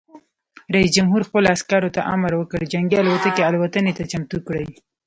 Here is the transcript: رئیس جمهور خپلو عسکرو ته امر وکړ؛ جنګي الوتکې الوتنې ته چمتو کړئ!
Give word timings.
رئیس 0.73 0.89
جمهور 0.97 1.21
خپلو 1.27 1.47
عسکرو 1.55 1.93
ته 1.95 2.01
امر 2.13 2.31
وکړ؛ 2.35 2.61
جنګي 2.73 2.97
الوتکې 2.99 3.45
الوتنې 3.49 3.91
ته 3.97 4.03
چمتو 4.11 4.37
کړئ! 4.47 4.67